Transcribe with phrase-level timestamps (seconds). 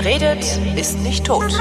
[0.00, 0.44] Wer redet,
[0.76, 1.52] ist nicht tot.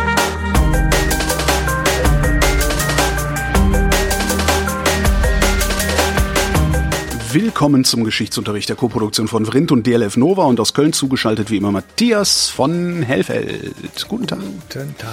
[7.31, 11.57] Willkommen zum Geschichtsunterricht der Koproduktion von Vrindt und DLF Nova und aus Köln zugeschaltet wie
[11.57, 13.73] immer Matthias von Hellfeld.
[14.07, 14.39] Guten Tag.
[14.39, 15.09] Guten Tag.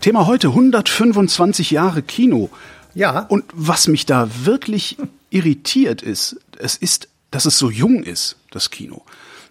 [0.00, 2.50] Thema heute 125 Jahre Kino.
[2.94, 3.26] Ja.
[3.28, 4.98] Und was mich da wirklich
[5.30, 9.02] irritiert ist, es ist, dass es so jung ist, das Kino.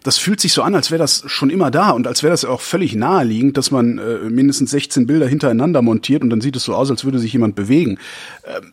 [0.06, 2.46] Das fühlt sich so an, als wäre das schon immer da und als wäre das
[2.46, 6.64] auch völlig naheliegend, dass man äh, mindestens 16 Bilder hintereinander montiert und dann sieht es
[6.64, 7.98] so aus, als würde sich jemand bewegen.
[8.46, 8.72] Ähm,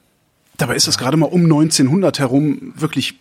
[0.59, 3.15] dabei ist es gerade mal um 1900 herum wirklich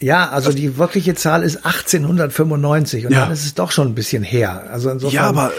[0.00, 3.20] Ja, also die wirkliche Zahl ist 1895 und Ja.
[3.22, 4.68] dann ist es doch schon ein bisschen her.
[4.70, 5.14] Also insofern.
[5.14, 5.50] Ja, aber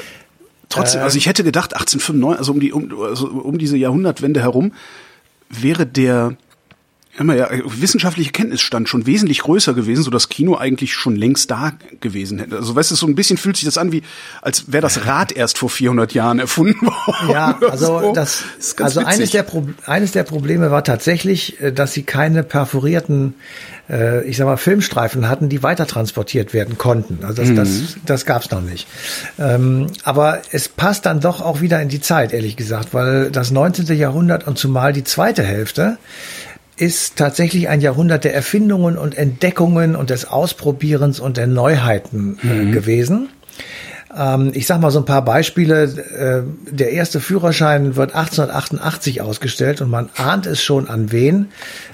[0.70, 4.74] trotzdem, also ich hätte gedacht, 1895, also um die um, also um diese Jahrhundertwende herum
[5.50, 6.36] wäre der
[7.18, 11.74] immer ja, wissenschaftliche Kenntnisstand schon wesentlich größer gewesen, so dass Kino eigentlich schon längst da
[12.00, 12.56] gewesen hätte.
[12.56, 14.02] Also weißt du, so ein bisschen fühlt sich das an wie,
[14.42, 17.30] als wäre das Rad erst vor 400 Jahren erfunden worden.
[17.30, 18.14] Ja, also so.
[18.14, 18.44] das,
[18.78, 23.36] ganz also eines der, Pro eines der Probleme war tatsächlich, äh, dass sie keine perforierten,
[23.90, 27.26] äh, ich sag mal, Filmstreifen hatten, die weiter transportiert werden konnten.
[27.26, 28.88] Also das, das, das gab's noch nicht.
[29.38, 33.52] Ähm, aber es passt dann doch auch wieder in die Zeit, ehrlich gesagt, weil das
[33.52, 33.86] 19.
[33.98, 35.98] Jahrhundert und zumal die zweite Hälfte
[36.82, 42.72] ist tatsächlich ein Jahrhundert der Erfindungen und Entdeckungen und des Ausprobierens und der Neuheiten äh,
[42.72, 43.30] gewesen.
[44.18, 45.84] Ähm, ich sag mal so ein paar Beispiele.
[45.84, 51.50] Äh, der erste Führerschein wird 1888 ausgestellt und man ahnt es schon an wen,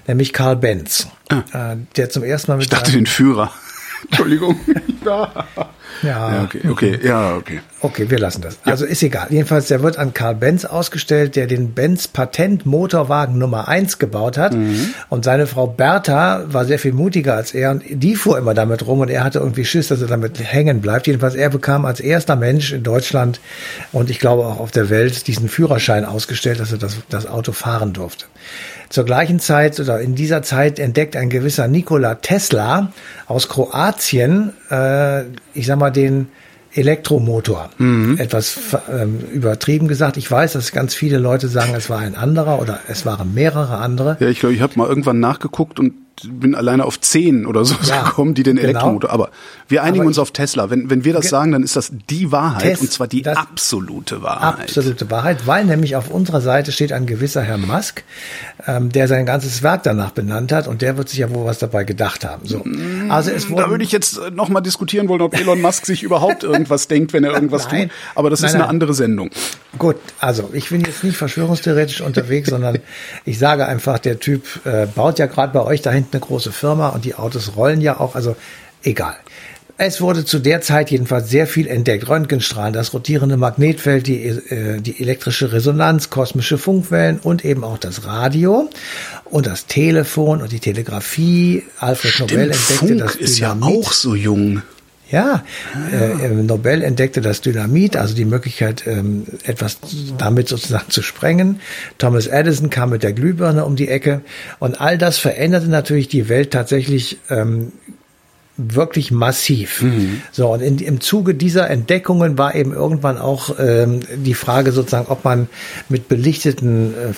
[0.08, 3.52] nämlich Karl Benz, äh, der zum ersten Mal mit Ich dachte den Führer.
[4.09, 4.58] Entschuldigung.
[5.05, 5.45] ja.
[6.03, 7.62] Ja, ja, okay, okay, ja, okay.
[7.80, 8.58] Okay, wir lassen das.
[8.64, 9.28] Also ist egal.
[9.30, 14.38] Jedenfalls, der wird an Karl Benz ausgestellt, der den Benz Patent Motorwagen Nummer eins gebaut
[14.38, 14.56] hat.
[15.09, 18.88] Und seine Frau Bertha war sehr viel mutiger als er und die fuhr immer damit
[18.88, 21.05] rum und er hatte irgendwie Schiss, dass er damit hängen bleibt.
[21.05, 23.39] Jedenfalls, er bekam als erster Mensch in Deutschland
[23.92, 27.52] und ich glaube auch auf der Welt diesen Führerschein ausgestellt, dass er das, das Auto
[27.52, 28.26] fahren durfte.
[28.89, 32.94] Zur gleichen Zeit oder in dieser Zeit entdeckt ein gewisser Nikola Tesla
[33.27, 35.23] aus Kroatien, äh,
[35.54, 36.28] ich sag mal, den
[36.73, 37.70] Elektromotor.
[38.20, 38.60] Etwas
[38.92, 40.17] ähm, übertrieben gesagt.
[40.17, 43.77] Ich weiß, dass ganz viele Leute sagen, es war ein anderer oder es waren mehrere
[43.77, 44.17] andere.
[44.20, 47.76] Ja, ich glaube, ich habe mal irgendwann nachgeguckt und bin alleine auf zehn oder so
[47.83, 48.70] Ja, gekommen, die den genau.
[48.70, 49.10] Elektromotor.
[49.11, 49.30] Aber
[49.67, 50.70] wir einigen Aber uns auf Tesla.
[50.70, 53.26] Wenn, wenn wir das Ge- sagen, dann ist das die Wahrheit Tes- und zwar die
[53.26, 54.61] absolute Wahrheit.
[54.61, 58.04] Absolute Wahrheit, weil nämlich auf unserer Seite steht ein gewisser Herr Musk,
[58.66, 61.60] ähm, der sein ganzes Werk danach benannt hat und der wird sich ja wohl was
[61.60, 62.48] dabei gedacht haben.
[62.48, 62.64] So.
[63.10, 66.88] Also es Da würde ich jetzt nochmal diskutieren wollen, ob Elon Musk sich überhaupt irgendwas
[66.88, 67.89] denkt, wenn er irgendwas Nein.
[67.89, 67.92] tut.
[68.16, 68.70] Aber das Nein, ist eine nein.
[68.72, 69.30] andere Sendung.
[69.77, 72.80] Gut, also ich bin jetzt nicht verschwörungstheoretisch unterwegs, sondern
[73.26, 76.52] ich sage einfach, der Typ äh, baut ja gerade bei euch da hinten eine große
[76.52, 78.36] Firma und die Autos rollen ja auch, also
[78.84, 79.16] egal.
[79.80, 82.10] Es wurde zu der Zeit jedenfalls sehr viel entdeckt.
[82.10, 88.04] Röntgenstrahlen, das rotierende Magnetfeld, die, äh, die elektrische Resonanz, kosmische Funkwellen und eben auch das
[88.04, 88.72] Radio
[89.26, 91.64] und das Telefon und die Telegrafie.
[91.80, 93.86] Alfred Nobel Stimmt, entdeckte Funk das ist ja Dynamit.
[93.86, 94.64] auch so jung.
[95.10, 95.44] Ja,
[95.92, 99.80] äh, Nobel entdeckte das Dynamit, also die Möglichkeit, ähm, etwas
[100.18, 101.62] damit sozusagen zu sprengen.
[101.98, 104.22] Thomas Edison kam mit der Glühbirne um die Ecke
[104.60, 107.72] und all das veränderte natürlich die Welt tatsächlich ähm,
[108.58, 109.86] wirklich massiv.
[110.32, 115.08] So, und in, im Zuge dieser Entdeckungen war eben irgendwann auch ähm, die Frage sozusagen,
[115.08, 115.48] ob man
[115.89, 117.14] mit belichteten, äh,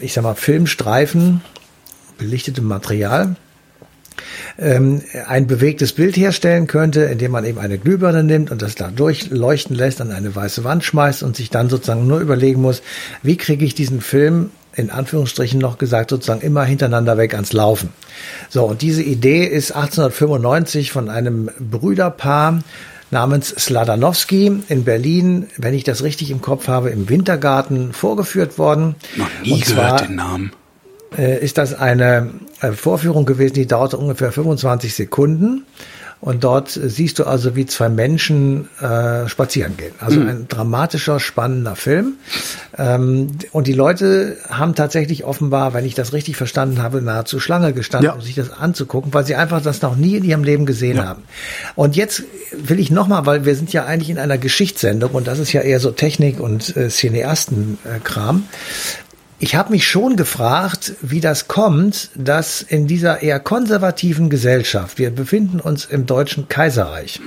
[0.00, 1.42] ich sag mal, Filmstreifen,
[2.16, 3.36] belichtetem Material,
[4.58, 9.74] ein bewegtes Bild herstellen könnte, indem man eben eine Glühbirne nimmt und das da durchleuchten
[9.76, 12.82] lässt, an eine weiße Wand schmeißt und sich dann sozusagen nur überlegen muss,
[13.22, 17.90] wie kriege ich diesen Film in Anführungsstrichen noch gesagt, sozusagen immer hintereinander weg ans Laufen.
[18.48, 22.60] So, und diese Idee ist 1895 von einem Brüderpaar
[23.10, 28.94] namens Sladanowski in Berlin, wenn ich das richtig im Kopf habe, im Wintergarten vorgeführt worden.
[29.16, 30.52] Noch nie Und gehört zwar- den Namen.
[31.18, 32.30] äh, ist das eine
[32.70, 35.64] Vorführung gewesen, die dauerte ungefähr 25 Sekunden.
[36.20, 39.90] Und dort äh, siehst du also, wie zwei Menschen äh, spazieren gehen.
[39.98, 42.12] Also ein dramatischer, spannender Film.
[42.78, 47.72] Ähm, und die Leute haben tatsächlich offenbar, wenn ich das richtig verstanden habe, nahezu Schlange
[47.72, 48.12] gestanden, Ja.
[48.14, 51.06] um sich das anzugucken, weil sie einfach das noch nie in ihrem Leben gesehen Ja.
[51.06, 51.24] haben.
[51.74, 52.22] Und jetzt
[52.52, 55.62] will ich nochmal, weil wir sind ja eigentlich in einer Geschichtssendung und das ist ja
[55.62, 58.44] eher so Technik und äh, Cineasten-Kram.
[59.44, 65.10] Ich habe mich schon gefragt, wie das kommt, dass in dieser eher konservativen Gesellschaft, wir
[65.10, 67.20] befinden uns im Deutschen Kaiserreich,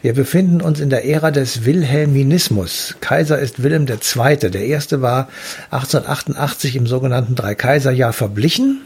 [0.00, 2.94] wir befinden uns in der Ära des Wilhelminismus.
[3.00, 4.36] Kaiser ist Wilhelm II.
[4.36, 5.26] Der erste war
[5.72, 8.82] 1888 im sogenannten Dreikaiserjahr verblichen.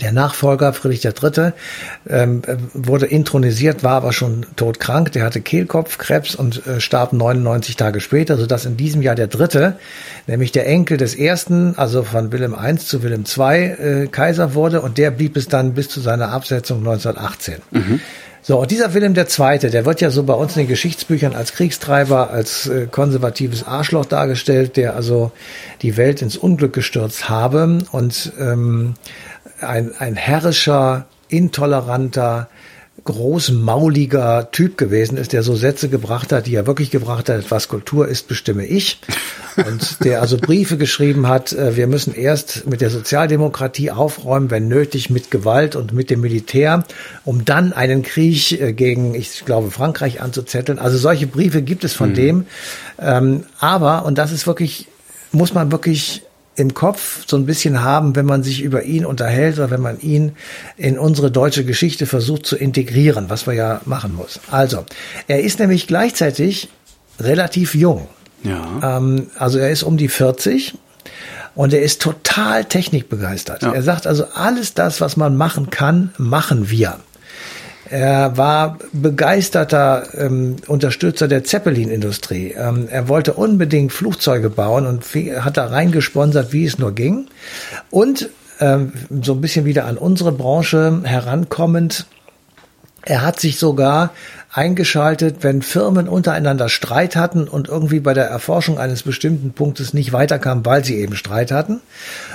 [0.00, 1.52] Der Nachfolger Friedrich III.
[2.08, 2.42] Ähm,
[2.74, 5.12] wurde intronisiert, war aber schon todkrank.
[5.12, 9.78] Der hatte Kehlkopfkrebs und äh, starb 99 Tage später, sodass in diesem Jahr der Dritte,
[10.26, 14.82] nämlich der Enkel des Ersten, also von Wilhelm I zu Wilhelm II, äh, Kaiser wurde.
[14.82, 17.56] Und der blieb es dann bis zu seiner Absetzung 1918.
[17.70, 18.00] Mhm.
[18.48, 21.52] So, und dieser Wilhelm II., der wird ja so bei uns in den Geschichtsbüchern als
[21.52, 25.32] Kriegstreiber, als äh, konservatives Arschloch dargestellt, der also
[25.82, 28.94] die Welt ins Unglück gestürzt habe und ähm,
[29.60, 32.48] ein, ein herrischer, intoleranter,
[33.06, 37.68] großmauliger Typ gewesen ist, der so Sätze gebracht hat, die er wirklich gebracht hat, was
[37.68, 38.98] Kultur ist, bestimme ich.
[39.56, 44.68] Und der also Briefe geschrieben hat, äh, wir müssen erst mit der Sozialdemokratie aufräumen, wenn
[44.68, 46.84] nötig, mit Gewalt und mit dem Militär,
[47.24, 50.78] um dann einen Krieg äh, gegen, ich glaube, Frankreich anzuzetteln.
[50.78, 52.14] Also solche Briefe gibt es von mhm.
[52.14, 52.46] dem.
[52.98, 54.88] Ähm, aber, und das ist wirklich,
[55.32, 56.25] muss man wirklich
[56.56, 60.00] im Kopf so ein bisschen haben, wenn man sich über ihn unterhält oder wenn man
[60.00, 60.32] ihn
[60.76, 64.40] in unsere deutsche Geschichte versucht zu integrieren, was wir ja machen muss.
[64.50, 64.84] Also,
[65.28, 66.68] er ist nämlich gleichzeitig
[67.20, 68.08] relativ jung.
[68.42, 68.98] Ja.
[68.98, 70.74] Ähm, also er ist um die 40
[71.54, 73.62] und er ist total technikbegeistert.
[73.62, 73.72] Ja.
[73.72, 76.98] Er sagt also, alles das, was man machen kann, machen wir.
[77.90, 82.54] Er war begeisterter ähm, Unterstützer der Zeppelin-Industrie.
[82.58, 87.28] Ähm, er wollte unbedingt Flugzeuge bauen und hat da reingesponsert, wie es nur ging.
[87.90, 88.30] Und
[88.60, 88.92] ähm,
[89.22, 92.06] so ein bisschen wieder an unsere Branche herankommend,
[93.06, 94.12] er hat sich sogar
[94.52, 100.12] eingeschaltet, wenn Firmen untereinander Streit hatten und irgendwie bei der Erforschung eines bestimmten Punktes nicht
[100.12, 101.80] weiterkamen, weil sie eben Streit hatten.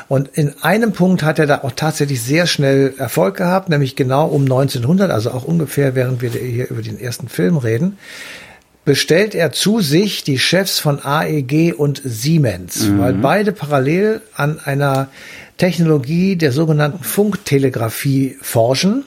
[0.08, 4.28] Und in einem Punkt hat er da auch tatsächlich sehr schnell Erfolg gehabt, nämlich genau
[4.28, 7.98] um 1900, also auch ungefähr, während wir hier über den ersten Film reden
[8.84, 13.00] bestellt er zu sich die Chefs von AEG und Siemens, mhm.
[13.00, 15.08] weil beide parallel an einer
[15.62, 19.04] Technologie der sogenannten Funktelegrafie forschen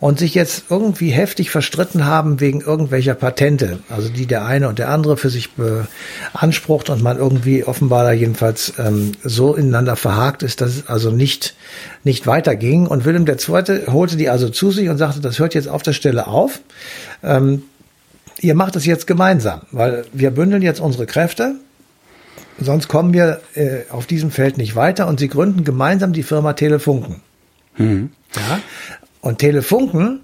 [0.00, 4.78] und sich jetzt irgendwie heftig verstritten haben wegen irgendwelcher Patente, also die der eine und
[4.78, 10.42] der andere für sich beansprucht und man irgendwie offenbar da jedenfalls ähm, so ineinander verhakt
[10.42, 11.54] ist, dass es also nicht,
[12.02, 12.86] nicht weiterging.
[12.86, 13.90] Und Wilhelm II.
[13.90, 16.60] holte die also zu sich und sagte, das hört jetzt auf der Stelle auf.
[17.22, 17.62] Ähm,
[18.40, 21.54] ihr macht es jetzt gemeinsam, weil wir bündeln jetzt unsere Kräfte
[22.60, 26.52] Sonst kommen wir äh, auf diesem Feld nicht weiter und sie gründen gemeinsam die Firma
[26.52, 27.20] Telefunken.
[27.76, 28.10] Mhm.
[28.34, 28.60] Ja?
[29.20, 30.20] Und Telefunken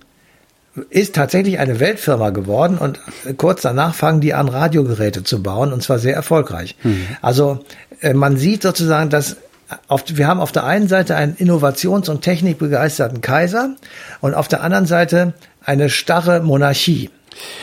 [0.89, 3.01] ist tatsächlich eine Weltfirma geworden und
[3.37, 6.77] kurz danach fangen die an, Radiogeräte zu bauen und zwar sehr erfolgreich.
[6.83, 7.07] Mhm.
[7.21, 7.65] Also
[8.01, 9.37] äh, man sieht sozusagen, dass
[9.89, 13.77] auf, wir haben auf der einen Seite einen innovations- und technikbegeisterten Kaiser
[14.21, 15.33] und auf der anderen Seite
[15.65, 17.11] eine starre Monarchie.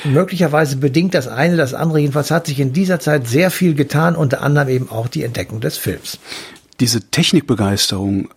[0.03, 1.99] Möglicherweise bedingt das eine das andere.
[1.99, 5.59] Jedenfalls hat sich in dieser Zeit sehr viel getan, unter anderem eben auch die Entdeckung
[5.61, 6.19] des Films.
[6.79, 8.29] Diese Technikbegeisterung,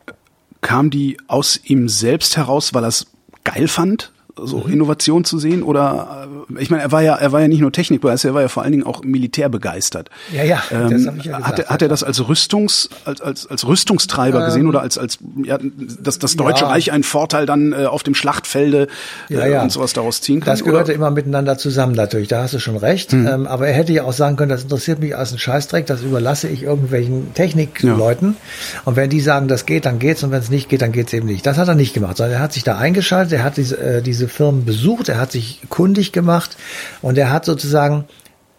[0.61, 3.07] kam die aus ihm selbst heraus, weil er es
[3.45, 4.13] geil fand?
[4.45, 4.73] So mhm.
[4.73, 7.73] Innovation zu sehen oder äh, ich meine, er war ja, er war ja nicht nur
[7.73, 10.11] technikbegeistert, er war ja vor allen Dingen auch militärbegeistert.
[10.33, 11.47] Ja, ja, ähm, das habe ich ja gesagt.
[11.47, 14.99] Hat, er, hat er das als Rüstungs, als, als, als Rüstungstreiber ähm, gesehen oder als,
[14.99, 15.59] als ja,
[16.01, 16.71] dass das Deutsche ja.
[16.71, 18.89] Reich einen Vorteil dann äh, auf dem Schlachtfelde
[19.29, 19.63] äh, ja, ja.
[19.63, 20.53] und sowas daraus ziehen kann?
[20.53, 20.95] Das gehörte oder?
[20.95, 23.13] immer miteinander zusammen natürlich, da hast du schon recht.
[23.13, 23.27] Mhm.
[23.27, 26.03] Ähm, aber er hätte ja auch sagen können, das interessiert mich als ein Scheißdreck, das
[26.03, 28.37] überlasse ich irgendwelchen Technikleuten.
[28.85, 31.13] Und wenn die sagen, das geht, dann geht's und wenn es nicht geht, dann geht's
[31.13, 31.47] eben nicht.
[31.47, 34.03] Das hat er nicht gemacht, sondern er hat sich da eingeschaltet, er hat diese, äh,
[34.03, 36.57] diese Firmen besucht, er hat sich kundig gemacht
[37.03, 38.07] und er hat sozusagen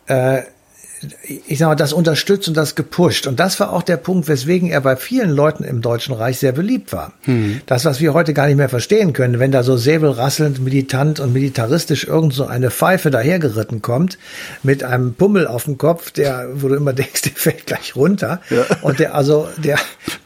[0.08, 0.44] äh,
[1.48, 3.25] ich sag mal, das unterstützt und das gepusht.
[3.25, 6.51] Und das war auch der Punkt, weswegen er bei vielen Leuten im Deutschen Reich sehr
[6.51, 7.13] beliebt war.
[7.25, 7.62] Mhm.
[7.65, 11.34] Das, was wir heute gar nicht mehr verstehen können, wenn da so säbelrasselnd, militant und
[11.34, 14.20] militaristisch irgend so eine Pfeife dahergeritten kommt,
[14.62, 18.41] mit einem Pummel auf dem Kopf, der, wo du immer denkst, der fällt gleich runter.
[18.50, 18.65] Ja.
[18.81, 19.79] Und der also, der,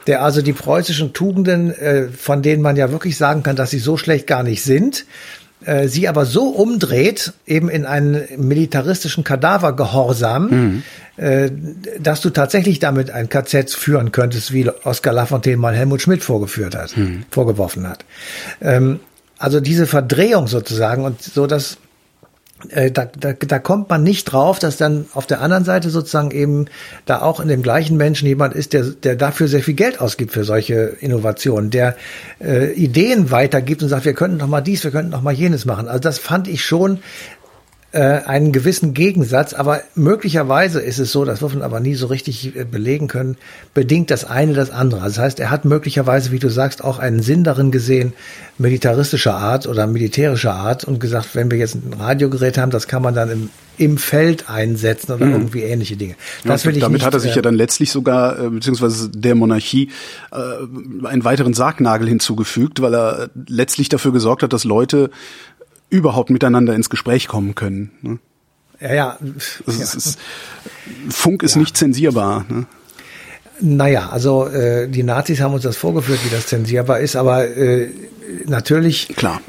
[0.08, 3.79] der also die preußischen Tugenden, äh, von denen man ja wirklich sagen kann, dass sie
[3.79, 5.05] so schlecht gar nicht sind,
[5.65, 10.84] äh, sie aber so umdreht, eben in einen militaristischen Kadavergehorsam, mhm.
[11.17, 11.50] äh,
[12.00, 16.75] dass du tatsächlich damit ein KZ führen könntest, wie Oskar Lafontaine mal Helmut Schmidt vorgeführt
[16.75, 17.24] hat, mhm.
[17.31, 18.05] vorgeworfen hat.
[18.62, 19.00] Ähm,
[19.38, 21.77] also diese Verdrehung sozusagen und so, dass
[22.91, 26.65] da, da, da kommt man nicht drauf, dass dann auf der anderen Seite sozusagen eben
[27.05, 30.31] da auch in dem gleichen Menschen jemand ist, der, der dafür sehr viel Geld ausgibt
[30.31, 31.95] für solche Innovationen, der
[32.39, 35.65] äh, Ideen weitergibt und sagt, wir könnten noch mal dies, wir könnten noch mal jenes
[35.65, 35.88] machen.
[35.88, 37.00] Also das fand ich schon
[37.96, 42.08] äh, einen gewissen Gegensatz, aber möglicherweise ist es so, das wird man aber nie so
[42.08, 43.38] richtig äh, belegen können,
[43.74, 45.06] bedingt das eine das andere.
[45.06, 48.12] Das heißt, er hat möglicherweise, wie du sagst, auch einen Sinn darin gesehen,
[48.58, 53.02] militaristischer Art oder militärischer Art und gesagt, wenn wir jetzt ein Radiogerät haben, das kann
[53.02, 55.34] man dann im, im Feld einsetzen oder mhm.
[55.34, 56.16] irgendwie ähnliche Dinge.
[56.44, 59.10] Das will ich damit nicht, hat er sich äh, ja dann letztlich sogar, äh, beziehungsweise
[59.10, 59.90] der Monarchie,
[60.34, 65.12] äh, einen weiteren Sargnagel hinzugefügt, weil er letztlich dafür gesorgt hat, dass Leute
[65.89, 67.92] überhaupt miteinander ins Gespräch kommen können.
[68.01, 68.20] Ne?
[68.80, 69.18] Ja, ja.
[69.65, 70.20] Das ist, ist,
[71.10, 71.62] Funk ist ja.
[71.62, 72.46] nicht zensierbar.
[72.50, 72.65] Ne?
[73.62, 77.89] Naja, also äh, die Nazis haben uns das vorgeführt, wie das zensierbar ist, aber äh,
[78.46, 79.08] natürlich.
[79.15, 79.42] Klar.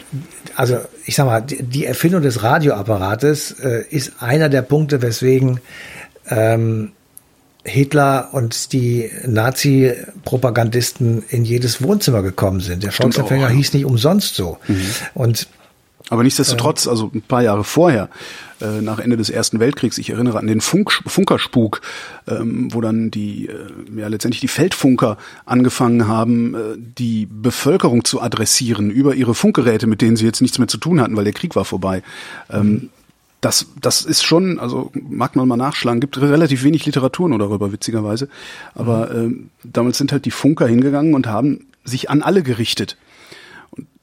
[0.55, 5.61] Also ich sag mal, die, die Erfindung des Radioapparates äh, ist einer der Punkte, weswegen
[6.29, 6.93] ähm,
[7.65, 12.85] Hitler und die Nazi-Propagandisten in jedes Wohnzimmer gekommen sind.
[12.85, 14.59] Der Volksempfänger hieß nicht umsonst so.
[14.69, 14.87] Mhm.
[15.15, 15.49] Und
[16.09, 18.09] aber nichtsdestotrotz, also ein paar Jahre vorher,
[18.61, 21.81] äh, nach Ende des Ersten Weltkriegs, ich erinnere an den Funk, Funkerspuk,
[22.29, 28.21] ähm, wo dann die, äh, ja letztendlich die Feldfunker angefangen haben, äh, die Bevölkerung zu
[28.21, 31.33] adressieren über ihre Funkgeräte, mit denen sie jetzt nichts mehr zu tun hatten, weil der
[31.33, 32.03] Krieg war vorbei.
[32.51, 32.91] Ähm,
[33.41, 37.73] das, das ist schon, also mag man mal nachschlagen, gibt relativ wenig Literatur nur darüber,
[37.73, 38.29] witzigerweise.
[38.75, 39.25] Aber mhm.
[39.25, 42.97] ähm, damals sind halt die Funker hingegangen und haben sich an alle gerichtet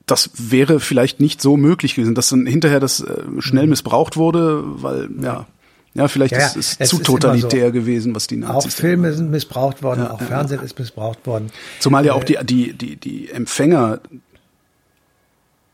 [0.05, 3.71] das wäre vielleicht nicht so möglich gewesen, dass dann hinterher das äh, schnell mhm.
[3.71, 5.47] missbraucht wurde, weil ja,
[5.93, 6.47] ja, vielleicht ja, ja.
[6.47, 7.71] ist es, es zu ist totalitär so.
[7.71, 8.73] gewesen, was die Nazis.
[8.73, 11.51] Auch Filme sind missbraucht worden, ja, auch Fernsehen ist missbraucht worden.
[11.79, 13.99] Zumal ja auch die die die die Empfänger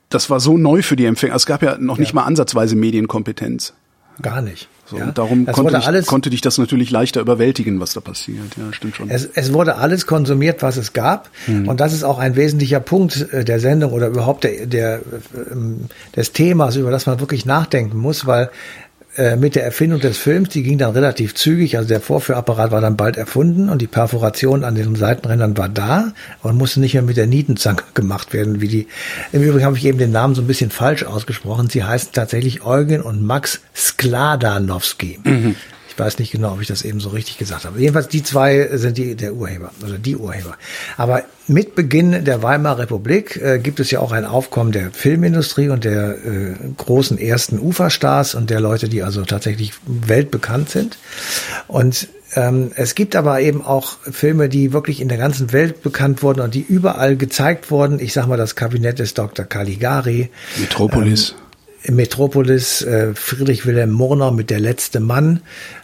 [0.09, 1.35] das war so neu für die Empfänger.
[1.35, 3.73] Es gab ja noch nicht mal ansatzweise Medienkompetenz.
[4.21, 4.67] Gar nicht.
[4.85, 5.05] So, ja.
[5.05, 8.57] Und darum konnte, ich, alles, konnte dich das natürlich leichter überwältigen, was da passiert.
[8.57, 9.09] Ja, stimmt schon.
[9.09, 11.29] Es, es wurde alles konsumiert, was es gab.
[11.45, 11.67] Mhm.
[11.67, 15.01] Und das ist auch ein wesentlicher Punkt äh, der Sendung oder überhaupt der, der,
[15.51, 15.85] ähm,
[16.15, 18.49] des Themas, über das man wirklich nachdenken muss, weil
[19.17, 22.79] äh, mit der Erfindung des Films, die ging dann relativ zügig, also der Vorführapparat war
[22.79, 26.13] dann bald erfunden und die Perforation an den Seitenrändern war da
[26.43, 28.87] und musste nicht mehr mit der Nietenzange gemacht werden, wie die,
[29.31, 32.63] im Übrigen habe ich eben den Namen so ein bisschen falsch ausgesprochen, sie heißen tatsächlich
[32.63, 35.19] Eugen und Max Skladanowski.
[35.23, 35.55] Mhm
[35.99, 37.79] weiß nicht genau, ob ich das eben so richtig gesagt habe.
[37.79, 40.55] Jedenfalls die zwei sind die der Urheber, also die Urheber.
[40.97, 45.69] Aber mit Beginn der Weimarer Republik äh, gibt es ja auch ein Aufkommen der Filmindustrie
[45.69, 50.97] und der äh, großen ersten Uferstars und der Leute, die also tatsächlich weltbekannt sind.
[51.67, 56.21] Und ähm, es gibt aber eben auch Filme, die wirklich in der ganzen Welt bekannt
[56.21, 57.99] wurden und die überall gezeigt wurden.
[57.99, 59.45] Ich sag mal das Kabinett des Dr.
[59.45, 60.29] Caligari.
[60.57, 61.35] Metropolis.
[61.83, 65.41] Ähm, Metropolis, äh, Friedrich Wilhelm Murner mit Der letzte Mann.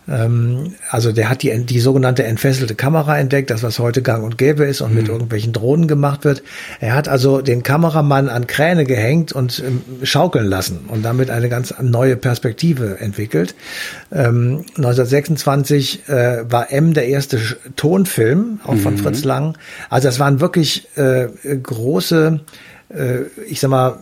[0.07, 4.37] Ähm, also der hat die, die sogenannte entfesselte Kamera entdeckt, das was heute gang und
[4.37, 4.97] gäbe ist und mhm.
[4.97, 6.43] mit irgendwelchen Drohnen gemacht wird.
[6.79, 11.49] Er hat also den Kameramann an Kräne gehängt und ähm, schaukeln lassen und damit eine
[11.49, 13.55] ganz neue Perspektive entwickelt.
[14.11, 17.39] Ähm, 1926 äh, war M der erste
[17.75, 18.99] Tonfilm, auch von mhm.
[18.99, 19.57] Fritz Lang.
[19.89, 21.27] Also das waren wirklich äh,
[21.61, 22.41] große
[23.48, 24.00] ich sag mal,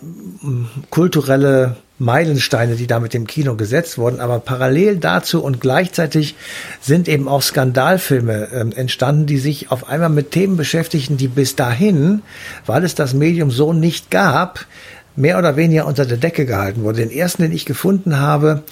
[0.90, 4.20] kulturelle Meilensteine, die da mit dem Kino gesetzt wurden.
[4.20, 6.36] Aber parallel dazu und gleichzeitig
[6.82, 11.56] sind eben auch Skandalfilme äh, entstanden, die sich auf einmal mit Themen beschäftigen, die bis
[11.56, 12.22] dahin,
[12.66, 14.66] weil es das Medium so nicht gab,
[15.16, 17.00] mehr oder weniger unter der Decke gehalten wurde.
[17.00, 18.64] Den ersten, den ich gefunden habe,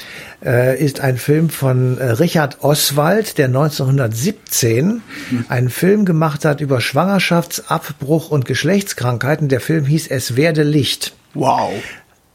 [0.44, 5.46] äh, ist ein Film von äh, Richard Oswald, der 1917 mhm.
[5.50, 9.50] einen Film gemacht hat über Schwangerschaftsabbruch und Geschlechtskrankheiten.
[9.50, 11.14] Der Film hieß Es werde Licht.
[11.34, 11.72] Wow.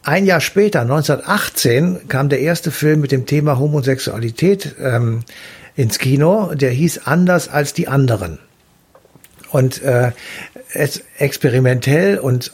[0.02, 5.24] Ein Jahr später, 1918, kam der erste Film mit dem Thema Homosexualität ähm,
[5.74, 6.54] ins Kino.
[6.54, 8.38] Der hieß Anders als die anderen.
[9.50, 10.12] Und äh,
[10.72, 12.52] es experimentell und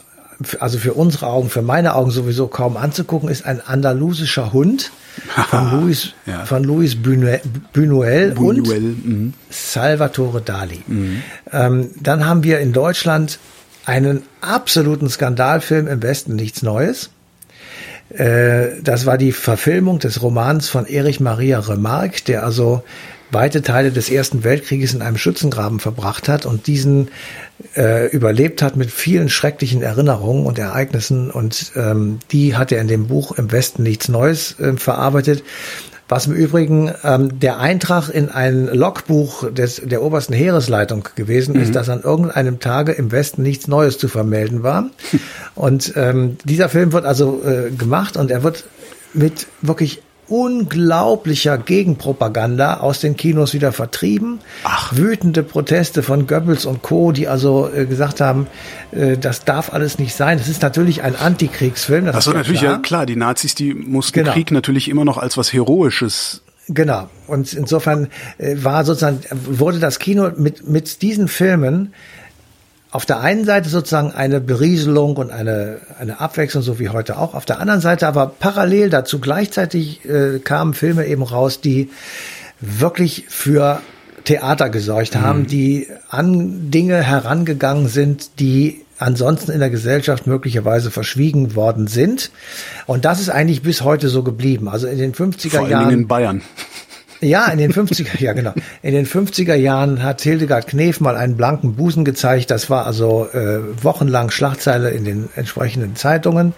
[0.59, 4.91] also für unsere Augen, für meine Augen sowieso kaum anzugucken, ist ein andalusischer Hund
[5.49, 6.45] von Luis, ja.
[6.45, 7.41] von Luis Buñuel,
[7.73, 9.33] Buñuel, und mhm.
[9.49, 10.81] Salvatore Dali.
[10.87, 11.23] Mhm.
[11.51, 13.39] Ähm, dann haben wir in Deutschland
[13.85, 17.09] einen absoluten Skandalfilm im Westen nichts Neues.
[18.13, 22.83] Äh, das war die Verfilmung des Romans von Erich Maria Remarque, der also
[23.31, 27.09] weite Teile des Ersten Weltkrieges in einem Schützengraben verbracht hat und diesen
[27.75, 31.31] äh, überlebt hat mit vielen schrecklichen Erinnerungen und Ereignissen.
[31.31, 35.43] Und ähm, die hat er in dem Buch Im Westen nichts Neues äh, verarbeitet.
[36.09, 41.69] Was im Übrigen ähm, der Eintrag in ein Logbuch des, der obersten Heeresleitung gewesen ist,
[41.69, 41.73] mhm.
[41.73, 44.89] dass an irgendeinem Tage im Westen nichts Neues zu vermelden war.
[45.55, 48.65] Und ähm, dieser Film wird also äh, gemacht und er wird
[49.13, 50.01] mit wirklich
[50.33, 54.39] unglaublicher Gegenpropaganda aus den Kinos wieder vertrieben.
[54.63, 54.91] Ach.
[54.97, 58.47] Wütende Proteste von Goebbels und Co., die also äh, gesagt haben,
[58.91, 60.39] äh, das darf alles nicht sein.
[60.39, 62.05] Das ist natürlich ein Antikriegsfilm.
[62.05, 62.73] Das ist ja natürlich, klar.
[62.73, 64.31] ja klar, die Nazis, die mussten Genau.
[64.31, 66.41] Krieg natürlich immer noch als was Heroisches.
[66.67, 67.09] Genau.
[67.27, 68.07] Und insofern
[68.39, 71.93] äh, war sozusagen, wurde das Kino mit, mit diesen Filmen
[72.93, 77.33] auf der einen Seite sozusagen eine Berieselung und eine, eine Abwechslung, so wie heute auch.
[77.33, 81.89] Auf der anderen Seite aber parallel dazu gleichzeitig äh, kamen Filme eben raus, die
[82.61, 83.81] wirklich für
[84.25, 91.55] Theater gesorgt haben, die an Dinge herangegangen sind, die ansonsten in der Gesellschaft möglicherweise verschwiegen
[91.55, 92.29] worden sind.
[92.85, 94.69] Und das ist eigentlich bis heute so geblieben.
[94.69, 95.89] Also in den 50er Vor allen Jahren.
[95.89, 96.41] Dingen in Bayern.
[97.23, 98.53] Ja, in den 50er, ja genau.
[98.81, 102.51] In den 50er Jahren hat Hildegard Knef mal einen blanken Busen gezeigt.
[102.51, 106.53] Das war also äh, wochenlang Schlagzeile in den entsprechenden Zeitungen.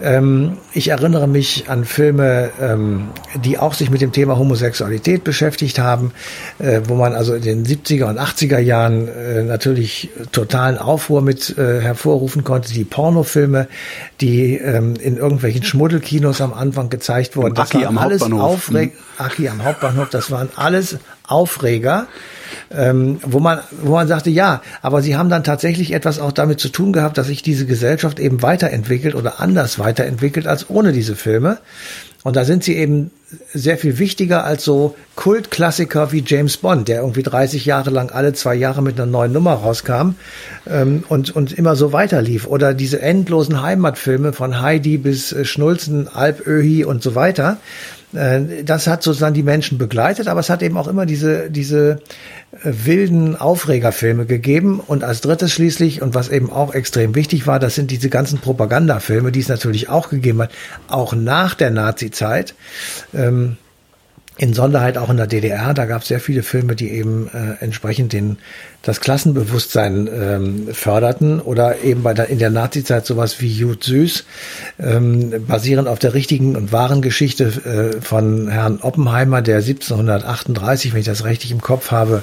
[0.00, 3.08] Ähm, ich erinnere mich an Filme, ähm,
[3.44, 6.12] die auch sich mit dem Thema Homosexualität beschäftigt haben,
[6.58, 11.56] äh, wo man also in den 70er und 80er Jahren äh, natürlich totalen Aufruhr mit
[11.56, 12.72] äh, hervorrufen konnte.
[12.72, 13.68] Die Pornofilme,
[14.20, 17.48] die ähm, in irgendwelchen Schmuddelkinos am Anfang gezeigt wurden.
[17.48, 18.52] Im Das Aki waren am alles Hauptbahnhof.
[18.52, 22.06] Aufreg Aki am Hauptbahnhof, das waren alles Aufreger,
[22.70, 26.60] ähm, wo man, wo man sagte, ja, aber sie haben dann tatsächlich etwas auch damit
[26.60, 31.16] zu tun gehabt, dass sich diese Gesellschaft eben weiterentwickelt oder anders weiterentwickelt als ohne diese
[31.16, 31.58] Filme.
[32.26, 33.12] Und da sind sie eben
[33.54, 38.32] sehr viel wichtiger als so Kultklassiker wie James Bond, der irgendwie 30 Jahre lang alle
[38.32, 40.16] zwei Jahre mit einer neuen Nummer rauskam
[40.68, 42.48] ähm, und, und immer so weiterlief.
[42.48, 47.58] Oder diese endlosen Heimatfilme von Heidi bis äh, Schnulzen, Alpöhi und so weiter.
[48.14, 52.00] Äh, Das hat sozusagen die Menschen begleitet, aber es hat eben auch immer diese, diese
[52.62, 54.80] äh, wilden Aufregerfilme gegeben.
[54.80, 58.38] Und als drittes schließlich, und was eben auch extrem wichtig war, das sind diese ganzen
[58.38, 60.50] Propagandafilme, die es natürlich auch gegeben hat,
[60.88, 62.54] auch nach der Nazi-Zeit.
[63.14, 63.56] Ähm,
[64.38, 67.62] in Sonderheit auch in der DDR, da gab es sehr viele Filme, die eben äh,
[67.64, 68.36] entsprechend den,
[68.82, 74.24] das Klassenbewusstsein ähm, förderten oder eben bei der, in der Nazizeit sowas wie Jud Süß,
[74.78, 77.44] ähm, basierend auf der richtigen und wahren Geschichte
[77.96, 82.22] äh, von Herrn Oppenheimer, der 1738, wenn ich das richtig im Kopf habe,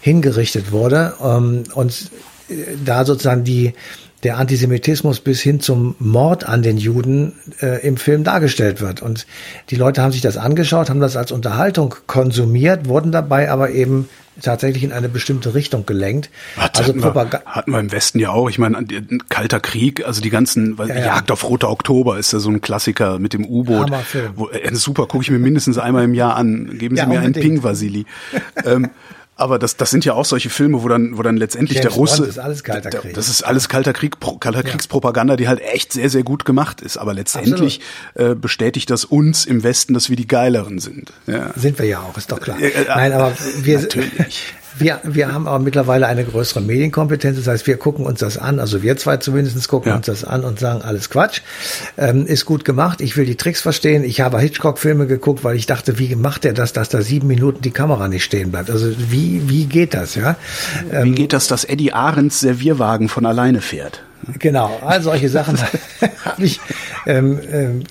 [0.00, 2.10] hingerichtet wurde ähm, und
[2.48, 3.74] äh, da sozusagen die
[4.22, 9.00] der Antisemitismus bis hin zum Mord an den Juden äh, im Film dargestellt wird.
[9.02, 9.26] Und
[9.70, 14.08] die Leute haben sich das angeschaut, haben das als Unterhaltung konsumiert, wurden dabei aber eben
[14.42, 16.30] tatsächlich in eine bestimmte Richtung gelenkt.
[16.56, 17.46] Hat, also hatten, wir, Propaganda.
[17.46, 18.48] hatten wir im Westen ja auch.
[18.48, 20.94] Ich meine, ein Kalter Krieg, also die ganzen, Ja, ja.
[21.06, 23.90] Jagd auf Roter Oktober ist ja so ein Klassiker mit dem U-Boot.
[23.90, 26.78] Äh, Super, gucke ich mir mindestens einmal im Jahr an.
[26.78, 27.54] Geben Sie Ja, mir einen unbedingt.
[27.56, 28.06] Ping, Vasili.
[28.64, 28.90] ähm,
[29.40, 31.96] aber das, das sind ja auch solche Filme, wo dann, wo dann letztendlich James der
[31.96, 33.14] Russe, Bond ist alles Kalter Krieg.
[33.14, 36.98] das ist alles Kalter Krieg, Kalter Kriegspropaganda, die halt echt sehr, sehr gut gemacht ist.
[36.98, 37.80] Aber letztendlich
[38.14, 41.12] äh, bestätigt das uns im Westen, dass wir die geileren sind.
[41.26, 41.52] Ja.
[41.56, 42.60] Sind wir ja auch, ist doch klar.
[42.60, 44.54] Ja, äh, Nein, aber wir, natürlich.
[44.78, 47.36] Wir, wir haben aber mittlerweile eine größere Medienkompetenz.
[47.38, 48.58] Das heißt, wir gucken uns das an.
[48.60, 49.96] Also wir zwei zumindest gucken Ja.
[49.96, 51.40] uns das an und sagen, alles Quatsch.
[51.96, 53.00] Ähm, ist gut gemacht.
[53.00, 54.04] Ich will die Tricks verstehen.
[54.04, 57.62] Ich habe Hitchcock-Filme geguckt, weil ich dachte, wie macht er das, dass da sieben Minuten
[57.62, 58.70] die Kamera nicht stehen bleibt?
[58.70, 60.36] Also wie, wie geht das, ja?
[60.92, 64.02] Ähm, Wie geht das, dass Eddie Ahrens Servierwagen von alleine fährt?
[64.38, 65.56] Genau, all solche Sachen
[66.24, 66.60] habe ich,
[67.06, 67.82] ähm, ähm,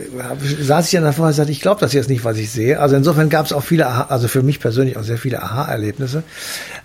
[0.62, 2.80] saß ich dann davor und sagte, ich glaube das jetzt nicht, was ich sehe.
[2.80, 6.24] Also insofern gab es auch viele, Aha, also für mich persönlich auch sehr viele Aha-Erlebnisse.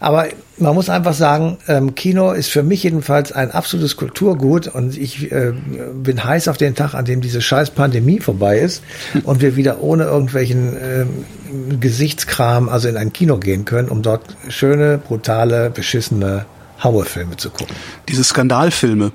[0.00, 0.26] Aber
[0.57, 5.30] man muss einfach sagen, ähm, Kino ist für mich jedenfalls ein absolutes Kulturgut und ich
[5.30, 5.52] äh,
[5.94, 8.83] bin heiß auf den Tag, an dem diese scheiß Pandemie vorbei ist
[9.24, 14.37] und wir wieder ohne irgendwelchen ähm, Gesichtskram also in ein Kino gehen können, um dort
[14.48, 16.46] schöne, brutale, beschissene
[16.83, 17.74] Hauefilme zu gucken.
[18.09, 19.12] Diese Skandalfilme,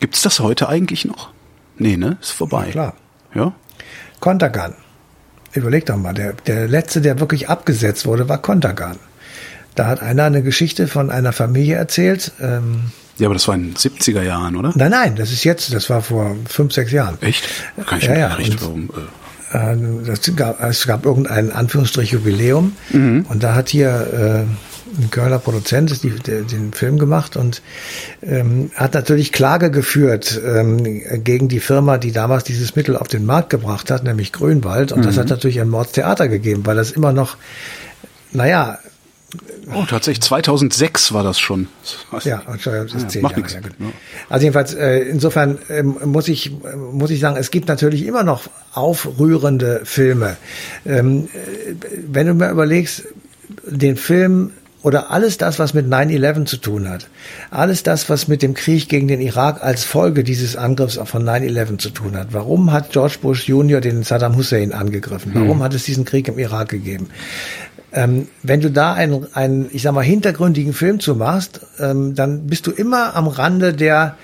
[0.00, 1.30] gibt's das heute eigentlich noch?
[1.76, 2.16] Nee, ne?
[2.20, 2.66] Ist vorbei.
[2.66, 2.94] Ja, klar.
[3.34, 3.52] Ja?
[4.20, 4.74] Kontergan.
[5.52, 8.96] Überleg doch mal, der, der letzte, der wirklich abgesetzt wurde, war Kontergan.
[9.74, 12.32] Da hat einer eine Geschichte von einer Familie erzählt.
[12.40, 14.72] Ähm, Ja, aber das war in den 70er Jahren, oder?
[14.74, 17.16] nein, nein, das ist jetzt, das war vor fünf, sechs Jahren.
[17.22, 17.44] Echt?
[17.86, 18.90] Kann ich Ja, mir ja, nicht, warum.
[18.90, 19.00] Äh,
[19.50, 26.02] Äh, gab, es gab irgendein Anführungsstrich Jubiläum und da hat hier äh, ein Kölner Produzent
[26.02, 27.62] die, der, den Film gemacht und
[28.22, 33.26] ähm, hat natürlich Klage geführt ähm, gegen die Firma, die damals dieses Mittel auf den
[33.26, 34.92] Markt gebracht hat, nämlich Grünwald.
[34.92, 37.36] Und das hat natürlich ein Mordstheater gegeben, weil das immer noch,
[38.32, 38.78] naja,
[39.74, 41.68] oh, tatsächlich, 2006 war das schon.
[42.24, 43.72] ja, das ist Ja, zehn macht Jahre gut.
[43.78, 43.86] Ja.
[44.28, 46.52] Also jedenfalls, äh, insofern ähm, muss ich
[46.92, 50.36] muss ich sagen, es gibt natürlich immer noch aufrührende Filme.
[50.86, 51.74] Ähm, äh,
[52.08, 53.04] wenn du mir überlegst,
[53.66, 57.08] den Film oder alles das, was mit 9-11 zu tun hat,
[57.50, 61.78] alles das, was mit dem Krieg gegen den Irak als Folge dieses Angriffs von 9-11
[61.78, 62.28] zu tun hat.
[62.32, 65.32] Warum hat George Bush Junior den Saddam Hussein angegriffen?
[65.34, 65.62] Warum hm.
[65.62, 67.08] hat es diesen Krieg im Irak gegeben?
[67.90, 72.46] Ähm, wenn du da einen, einen, ich sag mal, hintergründigen Film zu machst, ähm, dann
[72.46, 74.16] bist du immer am Rande der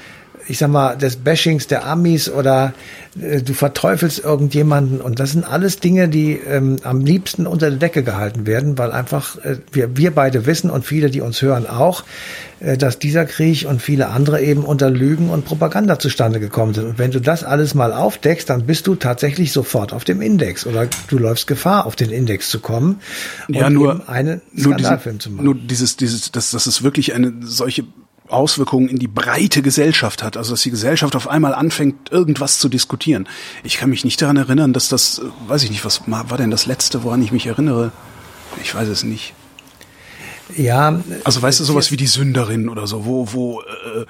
[0.46, 2.74] ich sag mal, des Bashings der Amis oder
[3.20, 7.78] äh, du verteufelst irgendjemanden und das sind alles Dinge, die ähm, am liebsten unter der
[7.78, 11.66] Decke gehalten werden, weil einfach äh, wir, wir beide wissen und viele, die uns hören
[11.66, 12.04] auch,
[12.60, 16.86] äh, dass dieser Krieg und viele andere eben unter Lügen und Propaganda zustande gekommen sind.
[16.86, 20.66] Und wenn du das alles mal aufdeckst, dann bist du tatsächlich sofort auf dem Index
[20.66, 23.00] oder du läufst Gefahr, auf den Index zu kommen
[23.48, 25.44] und ja, nur, einen Skandalfilm zu machen.
[25.44, 27.84] Nur dieses, dieses, das, das ist wirklich eine solche
[28.28, 32.68] Auswirkungen in die breite Gesellschaft hat, also dass die Gesellschaft auf einmal anfängt, irgendwas zu
[32.68, 33.28] diskutieren.
[33.62, 36.50] Ich kann mich nicht daran erinnern, dass das, äh, weiß ich nicht, was war denn
[36.50, 37.92] das letzte, woran ich mich erinnere?
[38.62, 39.34] Ich weiß es nicht.
[40.56, 41.02] Ja.
[41.24, 44.04] Also weißt du, sowas wie die Sünderin oder so, wo, wo äh,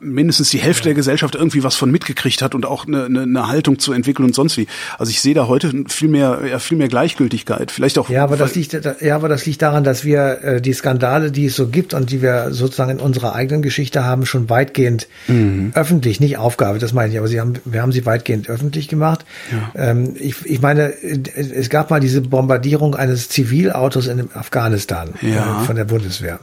[0.00, 0.90] mindestens die Hälfte ja.
[0.90, 4.26] der Gesellschaft irgendwie was von mitgekriegt hat und auch eine, eine, eine Haltung zu entwickeln
[4.26, 4.66] und sonst wie.
[4.98, 7.70] Also ich sehe da heute viel mehr, ja, viel mehr Gleichgültigkeit.
[7.70, 8.10] Vielleicht auch.
[8.10, 11.46] Ja, aber das liegt, ja, aber das liegt daran, dass wir äh, die Skandale, die
[11.46, 15.72] es so gibt und die wir sozusagen in unserer eigenen Geschichte haben, schon weitgehend mhm.
[15.74, 19.24] öffentlich, nicht Aufgabe, das meine ich, aber sie haben, wir haben sie weitgehend öffentlich gemacht.
[19.50, 19.90] Ja.
[19.90, 25.62] Ähm, ich, ich meine, es gab mal diese Bombardierung eines Zivilautos in Afghanistan ja.
[25.62, 26.40] äh, von der Bundeswehr.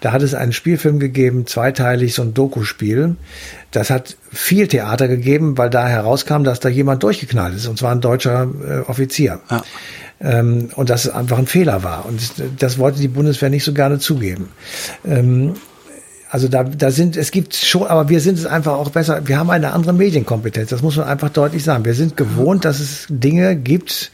[0.00, 3.16] Da hat es einen Spielfilm gegeben, zweiteilig, so ein Dokuspiel Spiel.
[3.70, 7.92] Das hat viel Theater gegeben, weil da herauskam, dass da jemand durchgeknallt ist, und zwar
[7.92, 9.40] ein deutscher äh, Offizier.
[9.50, 9.62] Ja.
[10.18, 12.06] Ähm, und das einfach ein Fehler war.
[12.06, 12.20] Und
[12.58, 14.48] das wollte die Bundeswehr nicht so gerne zugeben.
[15.04, 15.54] Ähm,
[16.28, 19.28] also da, da sind, es gibt schon, aber wir sind es einfach auch besser.
[19.28, 20.70] Wir haben eine andere Medienkompetenz.
[20.70, 21.84] Das muss man einfach deutlich sagen.
[21.84, 24.10] Wir sind gewohnt, dass es Dinge gibt,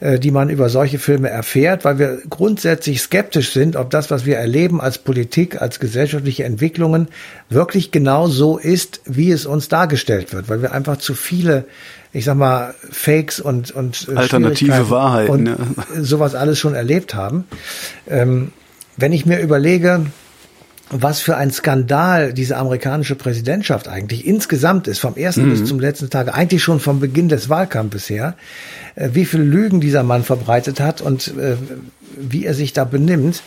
[0.00, 4.24] äh, die man über solche Filme erfährt, weil wir grundsätzlich skeptisch sind, ob das, was
[4.24, 7.08] wir erleben als Politik, als gesellschaftliche Entwicklungen,
[7.50, 11.66] wirklich genau so ist, wie es uns dargestellt wird, weil wir einfach zu viele
[12.12, 15.56] ich sag mal, Fakes und, und äh, alternative Wahrheiten und ja.
[16.02, 17.44] sowas alles schon erlebt haben.
[18.08, 18.50] Ähm,
[18.96, 20.06] wenn ich mir überlege,
[20.90, 25.50] was für ein Skandal diese amerikanische Präsidentschaft eigentlich insgesamt ist, vom ersten mhm.
[25.50, 28.34] bis zum letzten Tag, eigentlich schon vom Beginn des Wahlkampfes her,
[28.96, 31.56] äh, wie viele Lügen dieser Mann verbreitet hat und äh,
[32.16, 33.42] wie er sich da benimmt.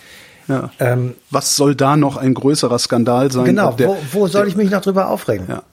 [0.48, 0.72] Ja.
[0.80, 3.46] Ähm, was soll da noch ein größerer Skandal sein?
[3.46, 5.48] Genau, der, wo, wo soll der, ich mich noch drüber aufregen?
[5.48, 5.64] Ja.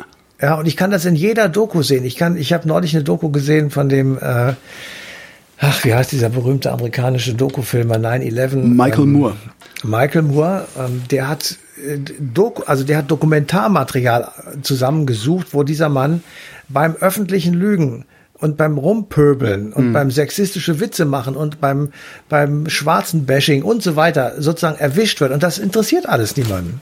[0.41, 2.05] ja, und ich kann das in jeder Doku sehen.
[2.05, 4.55] Ich kann, ich habe neulich eine Doku gesehen von dem äh,
[5.61, 8.57] ach, wie heißt dieser berühmte amerikanische Dokufilmer 9-11?
[8.57, 9.37] Michael ähm, Moore.
[9.85, 14.31] Michael Moore, ähm, der hat äh, Doku, also der hat Dokumentarmaterial
[14.63, 16.23] zusammengesucht, wo dieser Mann
[16.69, 19.93] beim öffentlichen Lügen und beim Rumpöbeln und mhm.
[19.93, 21.93] beim sexistische Witze machen und beim,
[22.29, 25.33] beim schwarzen Bashing und so weiter sozusagen erwischt wird.
[25.33, 26.81] Und das interessiert alles niemanden.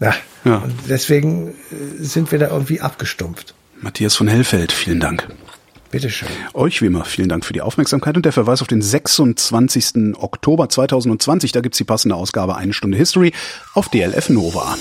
[0.00, 0.14] Ja.
[0.44, 0.56] ja.
[0.56, 3.54] Und deswegen äh, sind wir da irgendwie abgestumpft.
[3.80, 5.28] Matthias von Hellfeld, vielen Dank.
[5.92, 6.28] Bitteschön.
[6.54, 10.16] Euch wie immer vielen Dank für die Aufmerksamkeit und der Verweis auf den 26.
[10.16, 11.52] Oktober 2020.
[11.52, 13.32] Da gibt's die passende Ausgabe Eine Stunde History
[13.74, 14.74] auf DLF Nova.